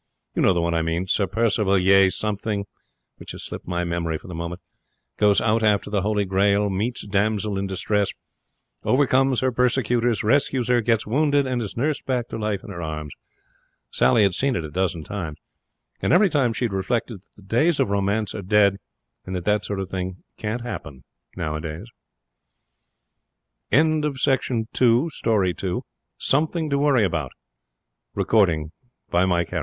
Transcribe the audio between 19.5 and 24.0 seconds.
sort of thing can't happen nowadays. DEEP WATERS